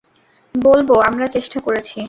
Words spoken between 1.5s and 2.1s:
করেছি।